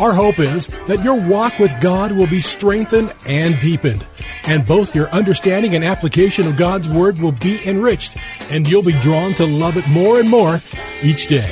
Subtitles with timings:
[0.00, 4.06] Our hope is that your walk with God will be strengthened and deepened,
[4.44, 8.16] and both your understanding and application of God's Word will be enriched,
[8.48, 10.60] and you'll be drawn to love it more and more
[11.02, 11.50] each day.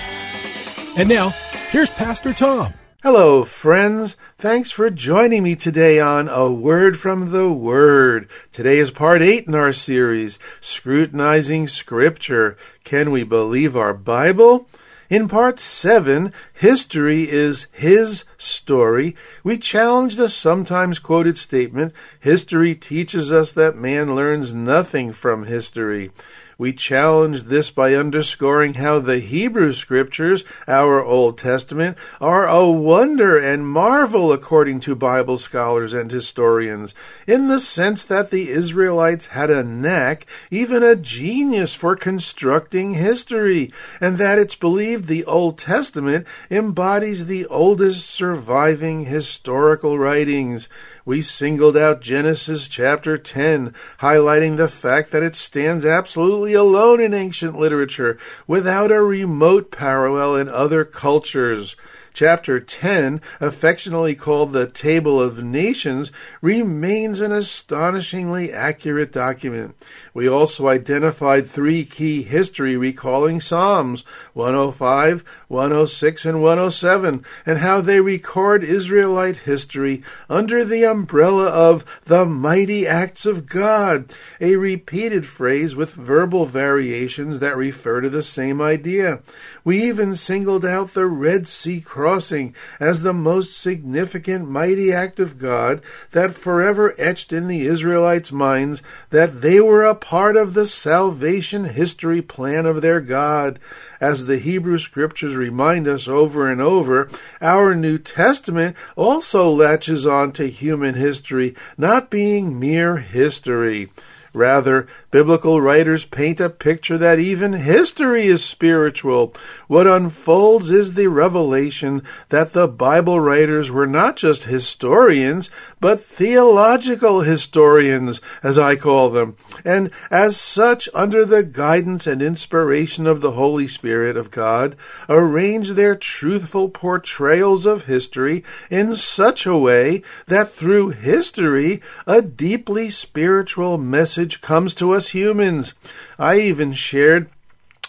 [0.97, 1.31] And now,
[1.71, 2.73] here's Pastor Tom.
[3.03, 4.17] Hello, friends.
[4.39, 8.29] Thanks for joining me today on A Word from the Word.
[8.53, 12.57] Today is part 8 in our series, Scrutinizing Scripture.
[12.85, 14.69] Can we believe our Bible?
[15.09, 23.31] In part 7, History is His story, we challenge the sometimes quoted statement, History teaches
[23.31, 26.11] us that man learns nothing from history.
[26.59, 33.37] We challenge this by underscoring how the Hebrew Scriptures, our Old Testament, are a wonder
[33.37, 36.95] and marvel according to Bible scholars and historians,
[37.27, 43.71] in the sense that the Israelites had a knack, even a genius for constructing history,
[44.01, 50.71] and that it's believed the Old Testament embodies the oldest surviving historical writings.
[51.05, 57.15] We singled out Genesis chapter 10, highlighting the fact that it stands absolutely alone in
[57.15, 61.77] ancient literature, without a remote parallel in other cultures.
[62.17, 69.75] Chapter 10, affectionately called the Table of Nations, remains an astonishingly accurate document.
[70.15, 78.01] We also identified three key history recalling Psalms 105, 106, and 107, and how they
[78.01, 84.11] record Israelite history under the umbrella of the mighty acts of God,
[84.41, 89.21] a repeated phrase with verbal variations that refer to the same idea.
[89.65, 95.39] We even singled out the Red Sea crossing as the most significant mighty act of
[95.39, 98.81] God that forever etched in the Israelites' minds
[99.11, 103.59] that they were a part of the salvation history plan of their God.
[104.01, 107.09] As the Hebrew Scriptures remind us over and over,
[107.41, 113.91] our New Testament also latches on to human history, not being mere history.
[114.37, 119.33] Rather, biblical writers paint a picture that even history is spiritual.
[119.67, 125.49] What unfolds is the revelation that the Bible writers were not just historians,
[125.81, 133.07] but theological historians, as I call them, and as such, under the guidance and inspiration
[133.07, 134.77] of the Holy Spirit of God,
[135.09, 142.91] arrange their truthful portrayals of history in such a way that through history a deeply
[142.91, 145.73] spiritual message message comes to us humans.
[146.19, 147.31] I even shared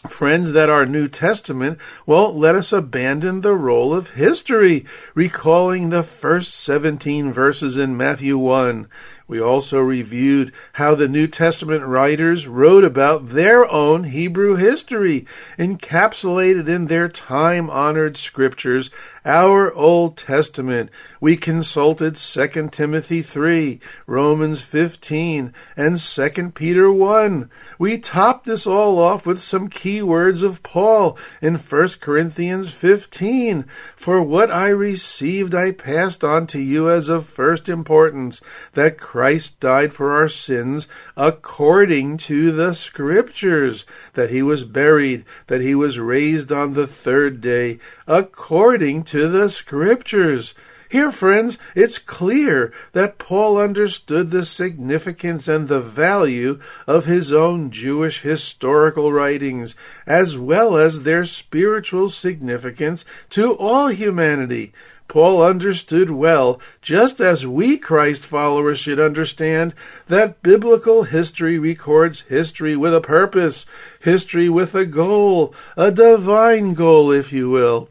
[0.08, 6.04] friends that our New Testament won't let us abandon the role of history, recalling the
[6.04, 8.88] first 17 verses in Matthew 1.
[9.28, 15.26] We also reviewed how the New Testament writers wrote about their own Hebrew history,
[15.60, 18.90] encapsulated in their time honored scriptures,
[19.26, 20.90] our Old Testament.
[21.20, 27.50] We consulted 2 Timothy 3, Romans 15, and 2 Peter 1.
[27.78, 33.66] We topped this all off with some key words of Paul in 1 Corinthians 15.
[33.94, 38.40] For what I received I passed on to you as of first importance,
[38.72, 39.17] that Christ
[39.60, 46.00] died for our sins according to the Scriptures, that he was buried, that he was
[46.00, 50.54] raised on the third day according to the Scriptures.
[50.90, 57.72] Here, friends, it's clear that Paul understood the significance and the value of his own
[57.72, 59.76] Jewish historical writings,
[60.06, 64.72] as well as their spiritual significance to all humanity.
[65.08, 69.74] Paul understood well, just as we Christ followers should understand,
[70.08, 73.66] that biblical history records history with a purpose,
[74.02, 77.90] history with a goal, a divine goal, if you will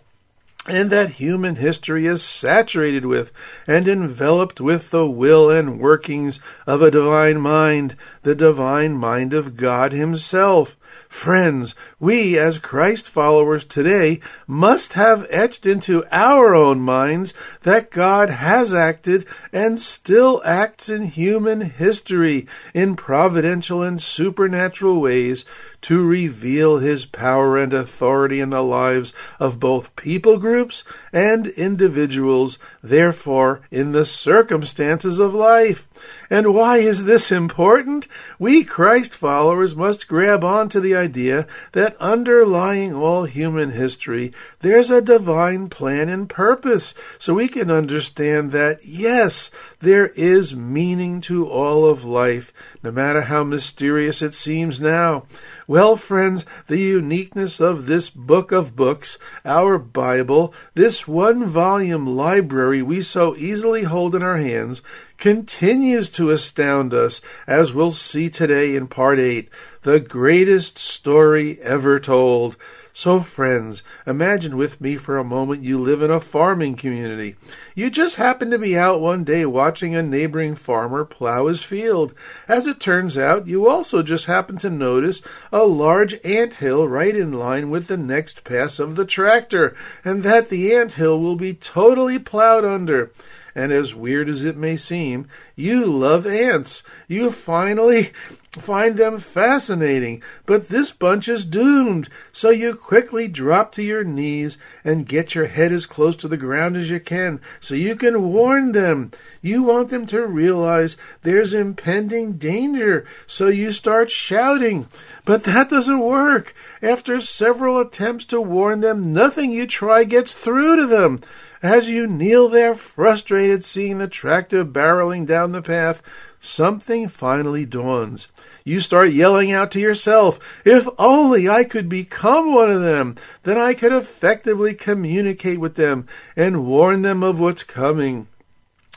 [0.69, 3.33] and that human history is saturated with
[3.67, 9.57] and enveloped with the will and workings of a divine mind, the divine mind of
[9.57, 10.77] God Himself.
[11.09, 17.33] Friends, we as Christ followers today must have etched into our own minds
[17.63, 25.45] that God has acted and still acts in human history in providential and supernatural ways
[25.87, 32.59] to reveal his power and authority in the lives of both people groups and individuals,
[32.83, 35.87] therefore, in the circumstances of life.
[36.29, 38.09] And why is this important?
[38.39, 45.01] We Christ followers must grab onto the idea that underlying all human history, there's a
[45.01, 49.51] divine plan and purpose, so we can understand that, yes,
[49.81, 52.53] there is meaning to all of life,
[52.83, 55.27] no matter how mysterious it seems now.
[55.69, 62.83] Well, friends, the uniqueness of this book of books, our Bible, this one volume library
[62.83, 64.83] we so easily hold in our hands,
[65.19, 69.49] continues to astound us, as we'll see today in part 8,
[69.83, 72.57] the greatest story ever told.
[72.93, 77.37] So, friends, imagine with me for a moment you live in a farming community.
[77.75, 82.15] You just happen to be out one day watching a neighboring farmer plow his field.
[82.49, 85.21] As it turns out, you also just happen to notice
[85.53, 90.23] a large ant hill right in line with the next pass of the tractor, and
[90.23, 93.13] that the ant hill will be totally plowed under
[93.57, 95.27] and as weird as it may seem,
[95.57, 96.83] you love ants.
[97.09, 98.13] You finally
[98.51, 102.11] find them fascinating, but this bunch is doomed.
[102.33, 106.37] So you quickly drop to your knees and get your head as close to the
[106.37, 109.11] ground as you can so you can warn them.
[109.41, 114.87] You want them to realize there's impending danger, so you start shouting.
[115.25, 116.55] But that doesn't work.
[116.83, 121.19] After several attempts to warn them, nothing you try gets through to them.
[121.63, 126.03] As you kneel there, frustrated, seeing the tractor barreling down the path,
[126.39, 128.29] something finally dawns.
[128.65, 133.15] You start yelling out to yourself, If only I could become one of them,
[133.45, 136.07] then I could effectively communicate with them
[136.37, 138.27] and warn them of what's coming.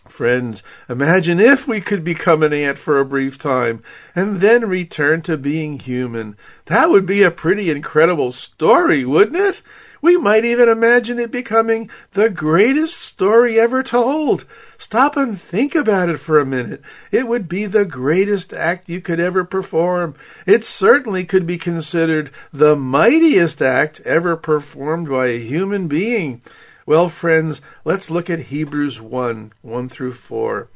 [0.07, 3.83] Friends, imagine if we could become an ant for a brief time
[4.15, 6.35] and then return to being human.
[6.65, 9.61] That would be a pretty incredible story, wouldn't it?
[10.01, 14.45] We might even imagine it becoming the greatest story ever told.
[14.77, 16.81] Stop and think about it for a minute.
[17.11, 20.15] It would be the greatest act you could ever perform.
[20.45, 26.41] It certainly could be considered the mightiest act ever performed by a human being.
[26.85, 30.69] Well, friends, let's look at Hebrews 1 1 through 4.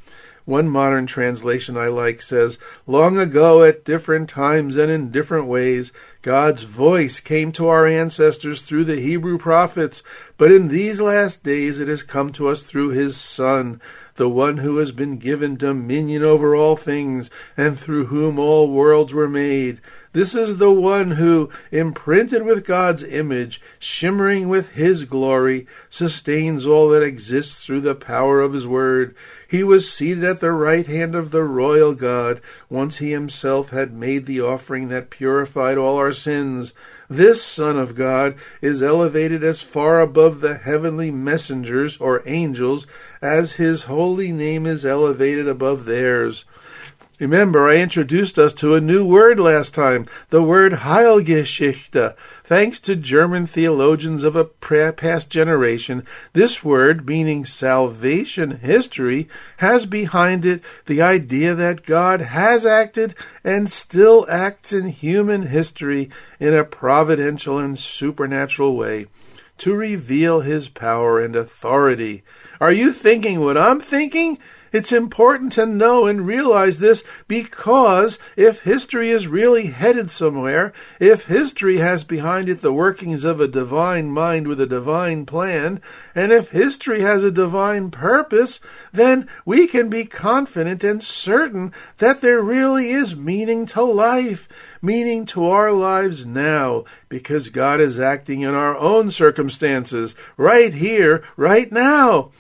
[0.46, 5.94] One modern translation I like says, Long ago, at different times and in different ways,
[6.24, 10.02] God's voice came to our ancestors through the Hebrew prophets,
[10.38, 13.82] but in these last days it has come to us through His Son,
[14.16, 19.14] the one who has been given dominion over all things, and through whom all worlds
[19.14, 19.82] were made.
[20.14, 26.90] This is the one who, imprinted with God's image, shimmering with His glory, sustains all
[26.90, 29.16] that exists through the power of His word.
[29.54, 33.94] He was seated at the right hand of the royal God, once he himself had
[33.94, 36.74] made the offering that purified all our sins.
[37.08, 38.34] This Son of God
[38.64, 42.88] is elevated as far above the heavenly messengers or angels
[43.22, 46.46] as his holy name is elevated above theirs.
[47.20, 52.16] Remember, I introduced us to a new word last time, the word Heilsgeschichte.
[52.44, 60.44] Thanks to German theologians of a past generation, this word, meaning salvation history, has behind
[60.44, 66.64] it the idea that God has acted and still acts in human history in a
[66.64, 69.06] providential and supernatural way
[69.60, 72.24] to reveal his power and authority.
[72.60, 74.40] Are you thinking what I'm thinking?
[74.74, 81.28] It's important to know and realize this because if history is really headed somewhere, if
[81.28, 85.80] history has behind it the workings of a divine mind with a divine plan,
[86.16, 88.60] and if history has a divine purpose,
[88.92, 94.50] then we can be confident and certain that there really is meaning to life
[94.84, 101.24] meaning to our lives now because God is acting in our own circumstances, right here,
[101.38, 102.32] right now.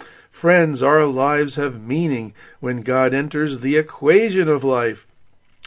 [0.43, 5.07] Friends, our lives have meaning when God enters the equation of life.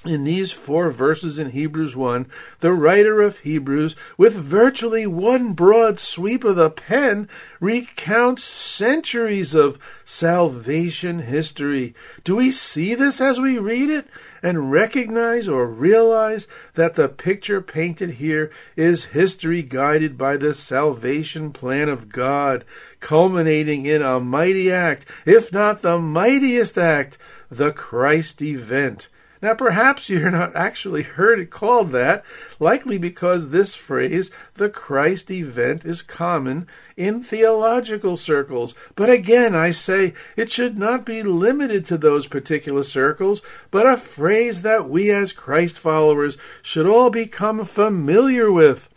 [0.04, 2.26] In these four verses in Hebrews 1,
[2.60, 7.26] the writer of Hebrews, with virtually one broad sweep of the pen,
[7.58, 11.94] recounts centuries of salvation history.
[12.22, 14.08] Do we see this as we read it?
[14.46, 21.52] And recognize or realize that the picture painted here is history guided by the salvation
[21.52, 22.64] plan of God,
[23.00, 27.18] culminating in a mighty act, if not the mightiest act,
[27.50, 29.08] the Christ event.
[29.42, 32.24] Now, perhaps you're not actually heard it called that,
[32.58, 36.66] likely because this phrase, the Christ event, is common
[36.96, 38.74] in theological circles.
[38.94, 43.98] But again, I say it should not be limited to those particular circles, but a
[43.98, 48.88] phrase that we as Christ followers should all become familiar with.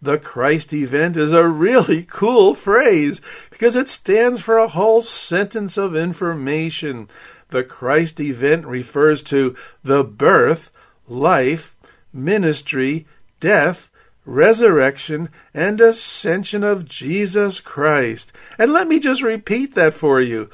[0.00, 5.76] The Christ event is a really cool phrase because it stands for a whole sentence
[5.76, 7.08] of information.
[7.50, 10.70] The Christ event refers to the birth,
[11.06, 11.76] life,
[12.12, 13.06] ministry,
[13.40, 13.90] death,
[14.24, 18.32] resurrection, and ascension of Jesus Christ.
[18.58, 20.50] And let me just repeat that for you.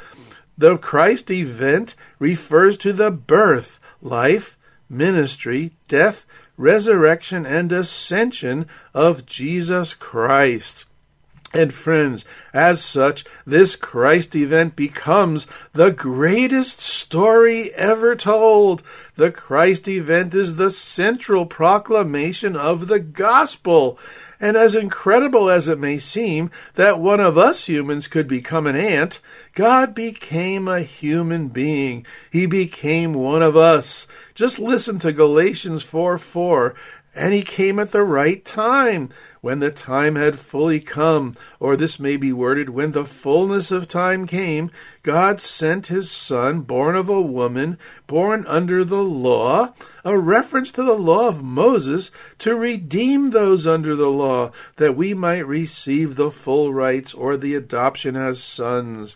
[0.56, 4.56] The Christ event refers to the birth, life,
[4.88, 6.24] ministry, death,
[6.56, 10.84] resurrection, and ascension of Jesus Christ.
[11.54, 18.82] And friends, as such, this Christ event becomes the greatest story ever told.
[19.14, 24.00] The Christ event is the central proclamation of the gospel.
[24.40, 28.74] And as incredible as it may seem that one of us humans could become an
[28.74, 29.20] ant,
[29.54, 32.04] God became a human being.
[32.32, 34.08] He became one of us.
[34.34, 36.74] Just listen to Galatians 4 4.
[37.14, 42.00] And he came at the right time when the time had fully come, or this
[42.00, 44.70] may be worded, when the fullness of time came,
[45.02, 50.82] God sent his Son, born of a woman, born under the law, a reference to
[50.82, 56.30] the law of Moses, to redeem those under the law, that we might receive the
[56.30, 59.14] full rights or the adoption as sons.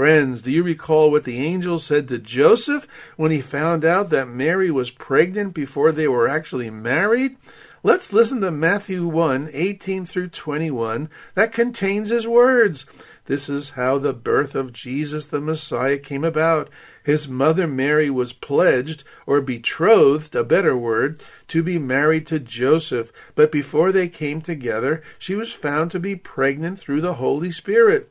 [0.00, 2.88] Friends, do you recall what the angel said to Joseph
[3.18, 7.36] when he found out that Mary was pregnant before they were actually married?
[7.82, 12.86] Let's listen to Matthew 1 18 through 21 that contains his words.
[13.26, 16.70] This is how the birth of Jesus the Messiah came about.
[17.04, 23.12] His mother Mary was pledged, or betrothed, a better word, to be married to Joseph,
[23.34, 28.10] but before they came together, she was found to be pregnant through the Holy Spirit.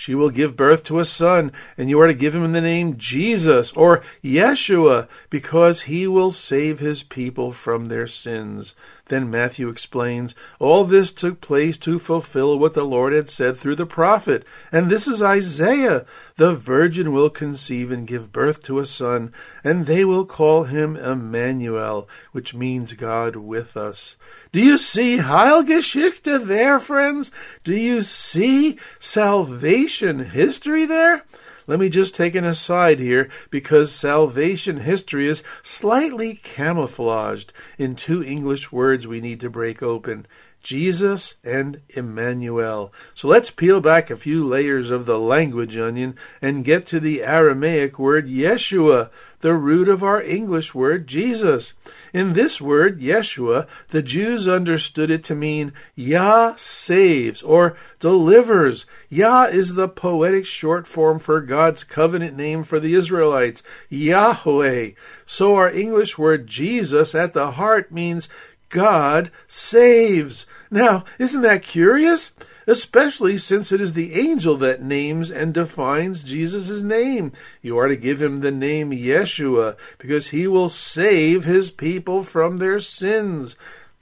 [0.00, 2.96] She will give birth to a son, and you are to give him the name
[2.96, 8.74] Jesus or Yeshua, because he will save his people from their sins.
[9.10, 13.74] Then Matthew explains, All this took place to fulfill what the Lord had said through
[13.74, 14.44] the prophet.
[14.70, 16.06] And this is Isaiah.
[16.36, 19.32] The virgin will conceive and give birth to a son,
[19.64, 24.16] and they will call him Emmanuel, which means God with us.
[24.52, 27.32] Do you see Heilsgeschichte there, friends?
[27.64, 31.24] Do you see salvation history there?
[31.70, 38.24] Let me just take an aside here because salvation history is slightly camouflaged in two
[38.24, 40.26] English words we need to break open.
[40.62, 42.92] Jesus and Emmanuel.
[43.14, 47.22] So let's peel back a few layers of the language onion and get to the
[47.22, 51.72] Aramaic word Yeshua, the root of our English word Jesus.
[52.12, 58.84] In this word, Yeshua, the Jews understood it to mean Yah saves or delivers.
[59.08, 64.90] Yah is the poetic short form for God's covenant name for the Israelites, Yahweh.
[65.24, 68.28] So our English word Jesus at the heart means
[68.70, 70.46] God saves.
[70.70, 72.32] Now, isn't that curious?
[72.66, 77.32] Especially since it is the angel that names and defines Jesus' name.
[77.62, 82.58] You are to give him the name Yeshua because he will save his people from
[82.58, 83.56] their sins.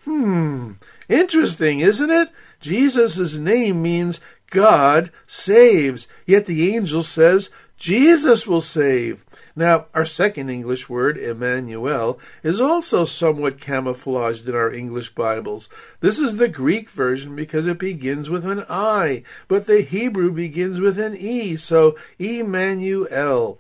[0.04, 0.72] Hmm,
[1.08, 2.28] interesting, isn't it?
[2.60, 4.20] Jesus' name means
[4.50, 9.24] God saves, yet the angel says Jesus will save.
[9.58, 15.68] Now, our second English word, Emmanuel, is also somewhat camouflaged in our English Bibles.
[15.98, 20.78] This is the Greek version because it begins with an I, but the Hebrew begins
[20.78, 23.58] with an E, so Emmanuel.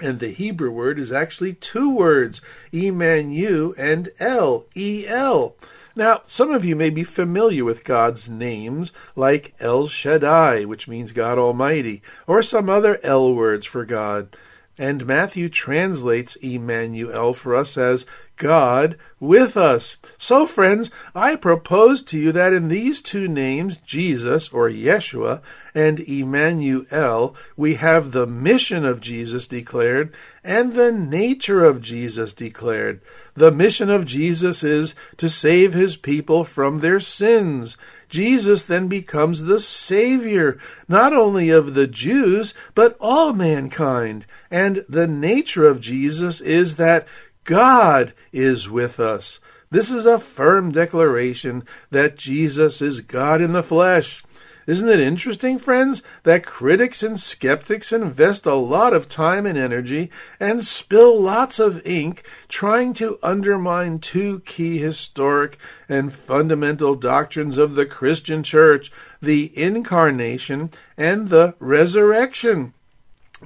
[0.00, 5.56] And the Hebrew word is actually two words, Emmanuel and El, E-L.
[5.96, 11.10] Now, some of you may be familiar with God's names, like El Shaddai, which means
[11.10, 14.36] God Almighty, or some other El words for God.
[14.76, 19.96] And Matthew translates Emmanuel for us as God with us.
[20.18, 25.40] So, friends, I propose to you that in these two names, Jesus or Yeshua
[25.74, 30.12] and Emmanuel, we have the mission of Jesus declared
[30.42, 33.00] and the nature of Jesus declared.
[33.34, 37.76] The mission of Jesus is to save his people from their sins.
[38.14, 40.56] Jesus then becomes the Savior,
[40.86, 44.24] not only of the Jews, but all mankind.
[44.52, 47.08] And the nature of Jesus is that
[47.42, 49.40] God is with us.
[49.68, 54.23] This is a firm declaration that Jesus is God in the flesh.
[54.66, 60.10] Isn't it interesting, friends, that critics and skeptics invest a lot of time and energy
[60.40, 67.74] and spill lots of ink trying to undermine two key historic and fundamental doctrines of
[67.74, 68.90] the Christian church
[69.20, 72.72] the incarnation and the resurrection?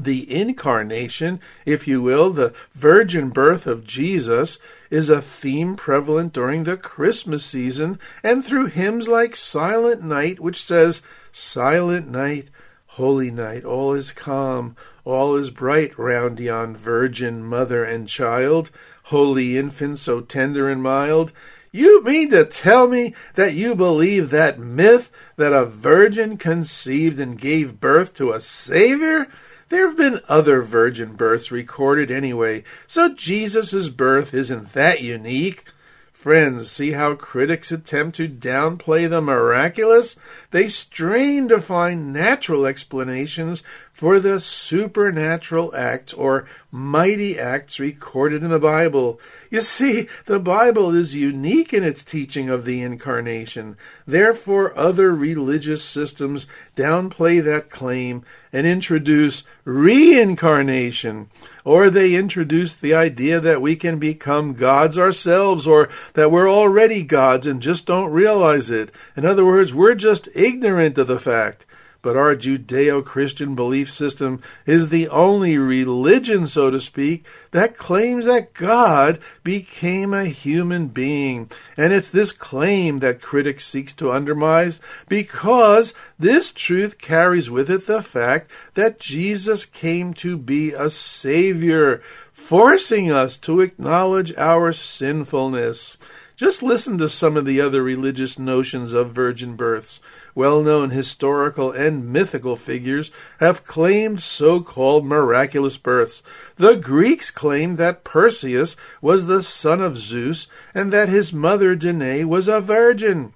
[0.00, 4.59] The incarnation, if you will, the virgin birth of Jesus,
[4.90, 10.62] is a theme prevalent during the Christmas season and through hymns like Silent Night, which
[10.62, 11.02] says,
[11.33, 12.49] Silent night,
[12.87, 18.71] holy night, all is calm, all is bright round yon virgin mother and child,
[19.05, 21.33] holy infant so tender and mild.
[21.71, 27.38] You mean to tell me that you believe that myth that a virgin conceived and
[27.38, 29.28] gave birth to a Savior?
[29.69, 35.65] There have been other virgin births recorded anyway, so Jesus' birth isn't that unique.
[36.11, 40.17] Friends, see how critics attempt to downplay the miraculous?
[40.51, 43.63] They strain to find natural explanations
[43.99, 49.19] for the supernatural acts or mighty acts recorded in the Bible.
[49.50, 53.76] You see, the Bible is unique in its teaching of the incarnation.
[54.07, 61.28] Therefore, other religious systems downplay that claim and introduce reincarnation.
[61.64, 67.02] Or they introduce the idea that we can become gods ourselves, or that we're already
[67.02, 68.93] gods and just don't realize it.
[69.17, 71.67] In other words, we're just ignorant of the fact
[72.09, 78.25] but our Judeo Christian belief system is the only religion, so to speak, that claims
[78.25, 81.50] that God became a human being.
[81.77, 84.73] And it's this claim that critics seek to undermine
[85.07, 91.99] because this truth carries with it the fact that Jesus came to be a Savior,
[92.33, 95.99] forcing us to acknowledge our sinfulness.
[96.38, 100.01] Just listen to some of the other religious notions of virgin births
[100.38, 106.22] well known historical and mythical figures have claimed so called miraculous births.
[106.55, 112.22] The Greeks claimed that Perseus was the son of Zeus and that his mother Danae
[112.22, 113.35] was a virgin.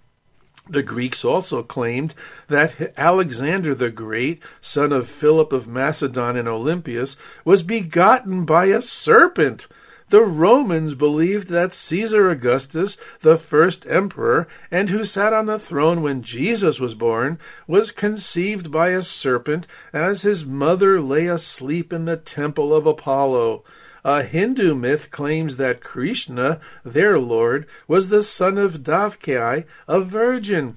[0.68, 2.14] The Greeks also claimed
[2.46, 8.80] that Alexander the Great, son of Philip of Macedon and Olympias, was begotten by a
[8.80, 9.66] serpent.
[10.12, 16.03] The Romans believed that Caesar Augustus, the first emperor, and who sat on the throne
[16.03, 22.05] when Jesus was born, was conceived by a serpent as his mother lay asleep in
[22.05, 23.64] the temple of Apollo.
[24.05, 30.75] A Hindu myth claims that Krishna, their lord, was the son of Devaki, a virgin.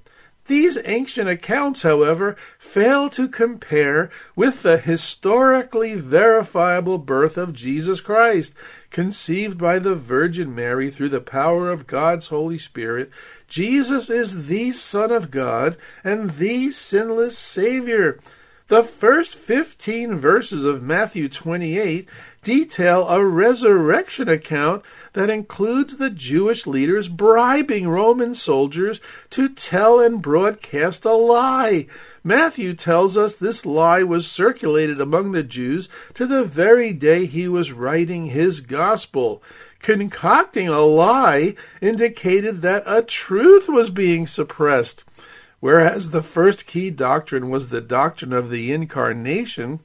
[0.48, 8.54] These ancient accounts, however, fail to compare with the historically verifiable birth of Jesus Christ,
[8.96, 13.12] conceived by the Virgin Mary through the power of God's Holy Spirit.
[13.50, 18.18] Jesus is the Son of God and the sinless Savior.
[18.70, 22.08] The first 15 verses of Matthew 28
[22.46, 30.22] detail a resurrection account that includes the Jewish leaders bribing Roman soldiers to tell and
[30.22, 31.88] broadcast a lie.
[32.24, 37.48] Matthew tells us this lie was circulated among the Jews to the very day he
[37.48, 39.42] was writing his gospel.
[39.80, 45.04] Concocting a lie indicated that a truth was being suppressed.
[45.60, 49.80] Whereas the first key doctrine was the doctrine of the incarnation,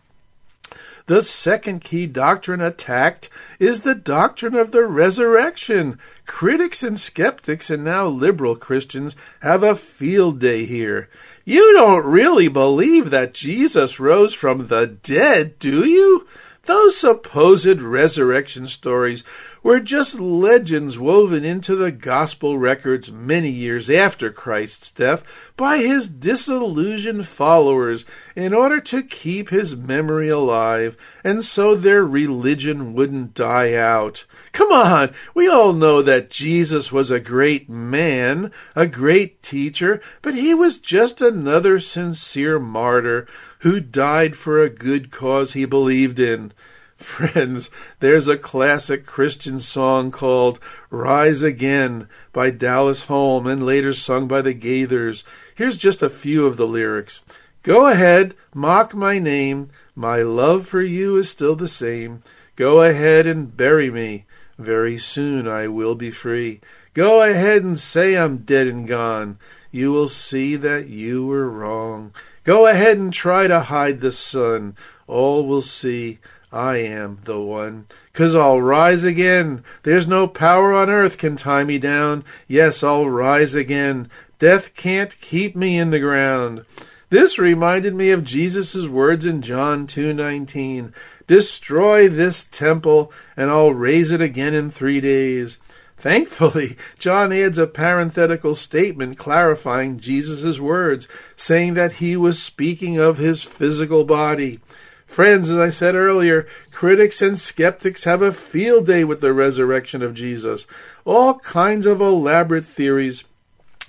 [1.11, 5.99] the second key doctrine attacked is the doctrine of the resurrection.
[6.25, 11.09] Critics and skeptics, and now liberal Christians, have a field day here.
[11.45, 16.29] You don't really believe that Jesus rose from the dead, do you?
[16.67, 19.25] Those supposed resurrection stories
[19.63, 25.23] were just legends woven into the gospel records many years after Christ's death
[25.57, 32.95] by his disillusioned followers in order to keep his memory alive and so their religion
[32.95, 34.25] wouldn't die out.
[34.53, 40.35] Come on, we all know that Jesus was a great man, a great teacher, but
[40.35, 43.27] he was just another sincere martyr
[43.61, 46.53] who died for a good cause he believed in.
[47.01, 50.61] Friends, there's a classic Christian song called
[50.91, 55.25] Rise Again by Dallas Holm and later sung by the Gaithers.
[55.55, 57.23] Here's just a few of the lyrics.
[57.63, 59.71] Go ahead, mock my name.
[59.95, 62.21] My love for you is still the same.
[62.55, 64.27] Go ahead and bury me.
[64.59, 66.61] Very soon I will be free.
[66.93, 69.39] Go ahead and say I'm dead and gone.
[69.71, 72.13] You will see that you were wrong.
[72.45, 74.77] Go ahead and try to hide the sun.
[75.07, 76.19] All will see
[76.53, 77.87] I am the one.
[78.13, 79.63] Cause I'll rise again.
[79.85, 82.25] There's no power on earth can tie me down.
[82.49, 84.11] Yes, I'll rise again.
[84.39, 86.65] Death can't keep me in the ground.
[87.09, 90.93] This reminded me of Jesus' words in John 2:19.
[91.27, 95.59] Destroy this temple and I'll raise it again in 3 days.
[95.99, 103.19] Thankfully, John adds a parenthetical statement clarifying Jesus' words, saying that he was speaking of
[103.19, 104.61] his physical body.
[105.11, 110.03] Friends, as I said earlier, critics and skeptics have a field day with the resurrection
[110.03, 110.69] of Jesus.
[111.05, 113.25] All kinds of elaborate theories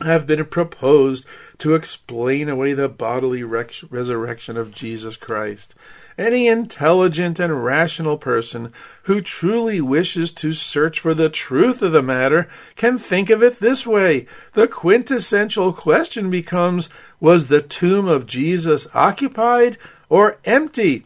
[0.04, 1.24] have been proposed
[1.60, 5.76] to explain away the bodily resurrection of Jesus Christ.
[6.18, 12.02] Any intelligent and rational person who truly wishes to search for the truth of the
[12.02, 14.26] matter can think of it this way.
[14.54, 19.78] The quintessential question becomes Was the tomb of Jesus occupied
[20.10, 21.06] or empty?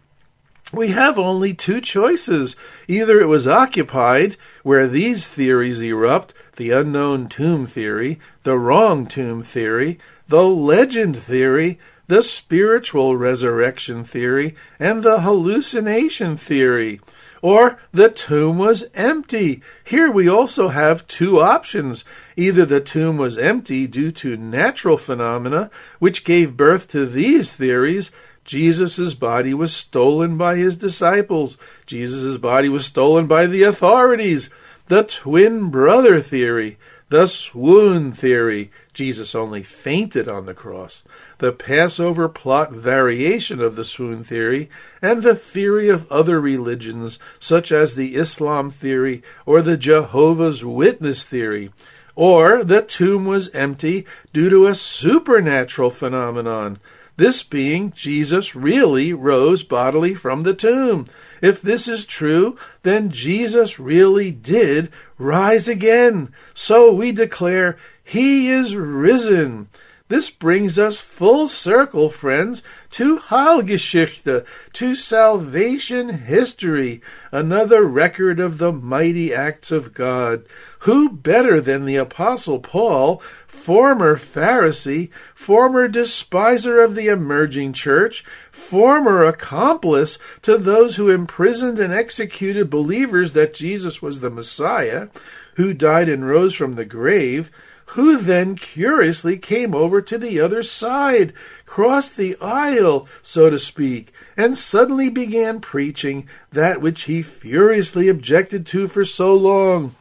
[0.73, 2.55] We have only two choices.
[2.87, 9.41] Either it was occupied, where these theories erupt the unknown tomb theory, the wrong tomb
[9.41, 16.99] theory, the legend theory, the spiritual resurrection theory, and the hallucination theory.
[17.41, 19.61] Or the tomb was empty.
[19.83, 22.03] Here we also have two options.
[22.35, 28.11] Either the tomb was empty due to natural phenomena, which gave birth to these theories,
[28.45, 31.57] Jesus' body was stolen by his disciples.
[31.85, 34.51] Jesus' body was stolen by the authorities.
[34.85, 36.77] The twin brother theory,
[37.09, 38.71] the swoon theory.
[38.93, 41.03] Jesus only fainted on the cross.
[41.39, 44.69] The Passover plot variation of the swoon theory,
[45.01, 51.23] and the theory of other religions, such as the Islam theory or the Jehovah's Witness
[51.23, 51.71] theory.
[52.15, 56.79] Or the tomb was empty due to a supernatural phenomenon.
[57.17, 61.05] This being, Jesus really rose bodily from the tomb.
[61.41, 66.33] If this is true, then Jesus really did rise again.
[66.53, 69.67] So we declare, He is risen.
[70.07, 77.01] This brings us full circle, friends, to Heilsgeschichte, to salvation history,
[77.31, 80.45] another record of the mighty acts of God.
[80.79, 83.19] Who better than the Apostle Paul,
[83.65, 91.91] former Pharisee, former despiser of the emerging church, former accomplice to those who imprisoned and
[91.91, 95.07] executed believers that Jesus was the Messiah,
[95.55, 97.49] who died and rose from the grave,
[97.87, 101.33] who then curiously came over to the other side,
[101.65, 108.67] crossed the aisle, so to speak, and suddenly began preaching that which he furiously objected
[108.67, 109.95] to for so long.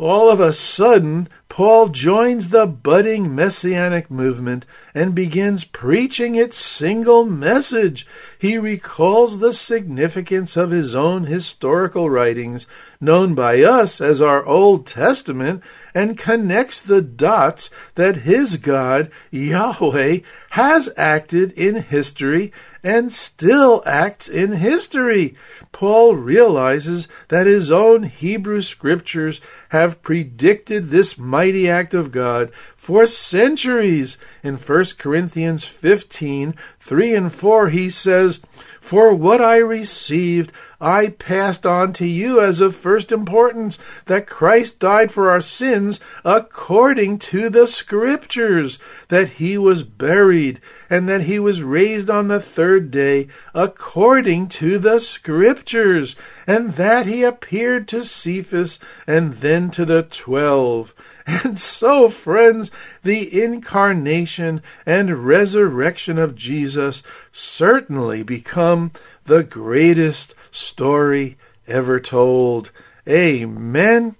[0.00, 7.26] All of a sudden, Paul joins the budding messianic movement and begins preaching its single
[7.26, 8.06] message.
[8.38, 12.66] He recalls the significance of his own historical writings,
[12.98, 20.20] known by us as our Old Testament, and connects the dots that his God, Yahweh,
[20.50, 25.36] has acted in history and still acts in history.
[25.72, 33.06] Paul realizes that his own Hebrew scriptures have predicted this mighty act of God for
[33.06, 34.16] centuries.
[34.42, 38.40] In 1 Corinthians 15 3 and 4, he says,
[38.80, 44.78] For what I received, I passed on to you as of first importance that Christ
[44.78, 51.38] died for our sins according to the Scriptures, that he was buried, and that he
[51.38, 56.16] was raised on the third day according to the Scriptures,
[56.46, 60.94] and that he appeared to Cephas and then to the twelve.
[61.26, 62.70] And so, friends,
[63.02, 67.02] the incarnation and resurrection of Jesus
[67.32, 68.92] certainly become
[69.24, 72.72] the greatest story ever told.
[73.08, 74.16] Amen.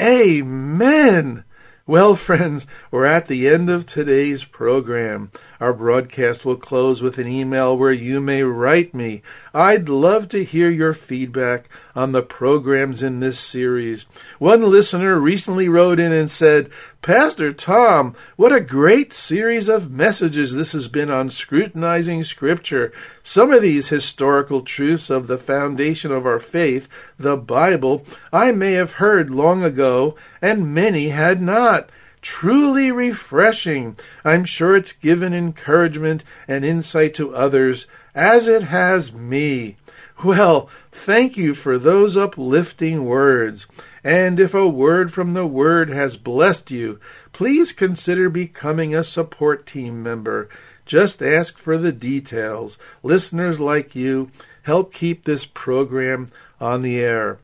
[0.00, 1.44] Amen.
[1.86, 5.30] Well, friends, we're at the end of today's program.
[5.60, 9.22] Our broadcast will close with an email where you may write me.
[9.52, 14.04] I'd love to hear your feedback on the programs in this series.
[14.38, 16.70] One listener recently wrote in and said,
[17.02, 22.92] Pastor Tom, what a great series of messages this has been on scrutinizing Scripture.
[23.22, 26.88] Some of these historical truths of the foundation of our faith,
[27.18, 31.90] the Bible, I may have heard long ago, and many had not
[32.24, 33.94] truly refreshing.
[34.24, 39.76] I'm sure it's given encouragement and insight to others as it has me.
[40.24, 43.66] Well, thank you for those uplifting words.
[44.02, 46.98] And if a word from the Word has blessed you,
[47.32, 50.48] please consider becoming a support team member.
[50.86, 52.78] Just ask for the details.
[53.02, 54.30] Listeners like you
[54.62, 57.38] help keep this program on the air.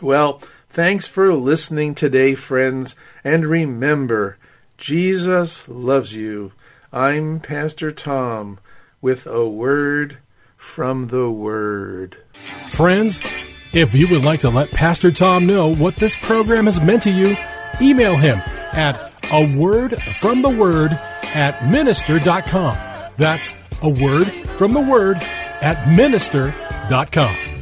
[0.00, 0.40] Well,
[0.74, 4.36] thanks for listening today, friends, and remember,
[4.76, 6.50] Jesus loves you.
[6.92, 8.58] I'm Pastor Tom
[9.00, 10.18] with a word
[10.56, 12.16] from the Word.
[12.70, 13.20] Friends,
[13.72, 17.10] if you would like to let Pastor Tom know what this program has meant to
[17.10, 17.36] you,
[17.80, 18.38] email him
[18.72, 20.90] at a word from the word
[21.34, 22.76] at minister.com.
[23.16, 24.26] That's a word
[24.58, 25.18] from the word
[25.62, 27.53] at minister.com.